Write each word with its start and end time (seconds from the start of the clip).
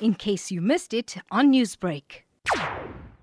in 0.00 0.14
case 0.14 0.50
you 0.50 0.60
missed 0.60 0.92
it 0.92 1.16
on 1.30 1.52
Newsbreak. 1.52 2.22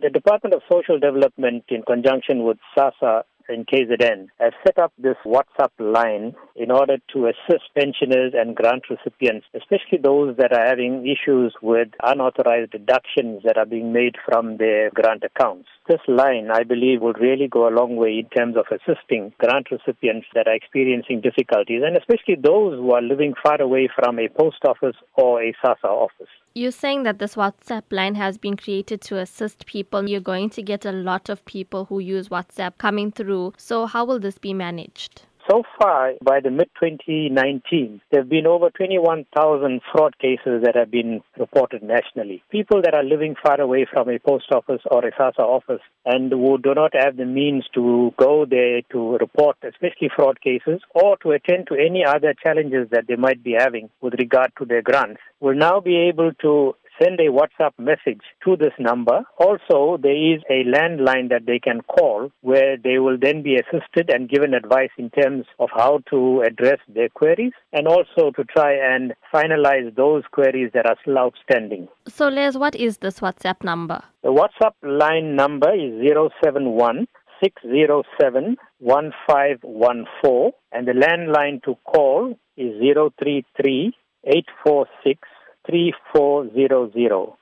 The 0.00 0.10
Department 0.10 0.54
of 0.54 0.62
Social 0.70 0.98
Development, 0.98 1.64
in 1.68 1.82
conjunction 1.82 2.44
with 2.44 2.58
SASSA 2.76 3.22
in 3.48 3.64
KZN, 3.64 4.28
have 4.38 4.52
set 4.66 4.78
up 4.78 4.92
this 4.98 5.16
WhatsApp 5.24 5.70
line 5.78 6.34
in 6.56 6.70
order 6.70 6.96
to 7.12 7.26
assist 7.26 7.64
pensioners 7.74 8.34
and 8.36 8.56
grant 8.56 8.84
recipients, 8.90 9.46
especially 9.54 9.98
those 10.02 10.36
that 10.36 10.52
are 10.52 10.66
having 10.66 11.06
issues 11.06 11.54
with 11.62 11.88
unauthorized 12.02 12.72
deductions 12.72 13.42
that 13.44 13.56
are 13.56 13.66
being 13.66 13.92
made 13.92 14.16
from 14.24 14.56
their 14.58 14.90
grant 14.90 15.24
accounts. 15.24 15.68
This 15.88 16.00
line, 16.06 16.50
I 16.52 16.64
believe, 16.64 17.00
will 17.00 17.14
really 17.14 17.48
go 17.48 17.68
a 17.68 17.74
long 17.74 17.96
way 17.96 18.18
in 18.18 18.28
terms 18.28 18.56
of 18.56 18.66
assisting 18.70 19.32
grant 19.38 19.70
recipients 19.70 20.26
that 20.34 20.46
are 20.46 20.54
experiencing 20.54 21.20
difficulties, 21.20 21.82
and 21.84 21.96
especially 21.96 22.34
those 22.34 22.78
who 22.78 22.92
are 22.92 23.02
living 23.02 23.34
far 23.42 23.60
away 23.60 23.88
from 23.94 24.18
a 24.18 24.28
post 24.28 24.58
office 24.66 24.96
or 25.14 25.42
a 25.42 25.54
SASSA 25.64 25.84
office. 25.84 26.28
You're 26.54 26.72
saying 26.72 27.04
that 27.04 27.20
this 27.20 27.36
WhatsApp 27.36 27.84
line 27.90 28.16
has 28.16 28.36
been 28.36 28.56
created 28.56 29.00
to 29.02 29.18
assist 29.18 29.64
people. 29.66 30.08
You're 30.08 30.20
going 30.20 30.50
to 30.50 30.62
get 30.62 30.84
a 30.84 30.90
lot 30.90 31.28
of 31.28 31.44
people 31.44 31.84
who 31.84 32.00
use 32.00 32.30
WhatsApp 32.30 32.78
coming 32.78 33.12
through. 33.12 33.37
So, 33.56 33.86
how 33.86 34.04
will 34.04 34.20
this 34.20 34.38
be 34.38 34.52
managed? 34.54 35.22
So 35.50 35.62
far, 35.80 36.12
by 36.22 36.40
the 36.40 36.50
mid 36.50 36.68
2019, 36.78 38.02
there 38.10 38.20
have 38.20 38.28
been 38.28 38.46
over 38.46 38.68
21,000 38.68 39.80
fraud 39.90 40.18
cases 40.18 40.62
that 40.62 40.76
have 40.76 40.90
been 40.90 41.22
reported 41.38 41.82
nationally. 41.82 42.42
People 42.50 42.82
that 42.82 42.94
are 42.94 43.02
living 43.02 43.34
far 43.42 43.58
away 43.58 43.86
from 43.90 44.10
a 44.10 44.18
post 44.18 44.52
office 44.52 44.82
or 44.90 45.06
a 45.06 45.12
SASSA 45.12 45.38
office 45.38 45.80
and 46.04 46.30
who 46.30 46.58
do 46.58 46.74
not 46.74 46.92
have 46.92 47.16
the 47.16 47.24
means 47.24 47.64
to 47.72 48.12
go 48.18 48.44
there 48.44 48.82
to 48.92 49.16
report, 49.16 49.56
especially 49.62 50.10
fraud 50.14 50.38
cases, 50.42 50.82
or 50.94 51.16
to 51.22 51.30
attend 51.30 51.68
to 51.68 51.76
any 51.76 52.04
other 52.04 52.34
challenges 52.44 52.88
that 52.90 53.06
they 53.08 53.16
might 53.16 53.42
be 53.42 53.56
having 53.58 53.88
with 54.02 54.14
regard 54.18 54.52
to 54.58 54.66
their 54.66 54.82
grants, 54.82 55.20
will 55.40 55.56
now 55.56 55.80
be 55.80 55.96
able 55.96 56.32
to 56.42 56.74
send 57.00 57.20
a 57.20 57.30
WhatsApp 57.30 57.72
message 57.78 58.22
to 58.44 58.56
this 58.56 58.72
number. 58.78 59.24
Also, 59.38 59.98
there 60.02 60.16
is 60.16 60.40
a 60.50 60.64
landline 60.64 61.28
that 61.30 61.46
they 61.46 61.58
can 61.58 61.80
call 61.82 62.30
where 62.42 62.76
they 62.76 62.98
will 62.98 63.18
then 63.20 63.42
be 63.42 63.56
assisted 63.56 64.10
and 64.10 64.28
given 64.28 64.54
advice 64.54 64.90
in 64.98 65.10
terms 65.10 65.46
of 65.58 65.68
how 65.74 66.00
to 66.10 66.42
address 66.42 66.78
their 66.88 67.08
queries 67.08 67.52
and 67.72 67.86
also 67.86 68.30
to 68.36 68.44
try 68.44 68.72
and 68.74 69.12
finalize 69.32 69.94
those 69.96 70.22
queries 70.32 70.70
that 70.74 70.86
are 70.86 70.96
still 71.02 71.18
outstanding. 71.18 71.88
So, 72.06 72.28
Les, 72.28 72.56
what 72.56 72.74
is 72.74 72.98
this 72.98 73.20
WhatsApp 73.20 73.62
number? 73.64 74.02
The 74.22 74.30
WhatsApp 74.30 74.74
line 74.82 75.36
number 75.36 75.72
is 75.74 75.92
071 76.42 77.06
607 77.42 78.56
1514 78.78 80.52
and 80.72 80.88
the 80.88 80.92
landline 80.92 81.62
to 81.62 81.76
call 81.84 82.34
is 82.56 82.74
033 82.80 83.92
846 84.24 85.20
3400. 85.68 87.32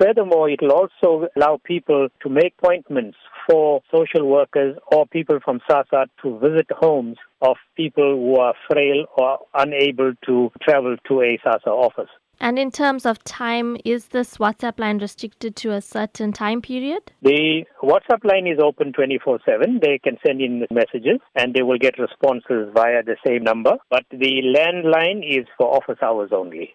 Furthermore, 0.00 0.50
it 0.50 0.60
will 0.60 0.72
also 0.72 1.28
allow 1.36 1.60
people 1.62 2.08
to 2.20 2.28
make 2.28 2.54
appointments 2.58 3.16
for 3.48 3.80
social 3.92 4.26
workers 4.28 4.76
or 4.90 5.06
people 5.06 5.38
from 5.44 5.60
SASSA 5.70 6.06
to 6.22 6.38
visit 6.40 6.66
homes 6.70 7.16
of 7.42 7.56
people 7.76 8.16
who 8.16 8.36
are 8.36 8.54
frail 8.68 9.04
or 9.16 9.38
unable 9.54 10.12
to 10.26 10.50
travel 10.62 10.96
to 11.06 11.20
a 11.20 11.38
SASSA 11.46 11.68
office. 11.68 12.10
And 12.40 12.58
in 12.58 12.72
terms 12.72 13.06
of 13.06 13.22
time, 13.22 13.76
is 13.84 14.08
this 14.08 14.38
WhatsApp 14.38 14.80
line 14.80 14.98
restricted 14.98 15.54
to 15.56 15.72
a 15.72 15.80
certain 15.80 16.32
time 16.32 16.60
period? 16.60 17.12
The 17.22 17.64
WhatsApp 17.82 18.24
line 18.24 18.48
is 18.48 18.58
open 18.60 18.92
24 18.92 19.40
7. 19.46 19.78
They 19.80 19.98
can 19.98 20.18
send 20.26 20.40
in 20.40 20.66
messages 20.70 21.20
and 21.36 21.54
they 21.54 21.62
will 21.62 21.78
get 21.78 21.98
responses 21.98 22.70
via 22.74 23.04
the 23.04 23.16
same 23.24 23.44
number. 23.44 23.76
But 23.90 24.04
the 24.10 24.42
landline 24.56 25.22
is 25.24 25.46
for 25.56 25.74
office 25.76 25.98
hours 26.02 26.30
only. 26.32 26.74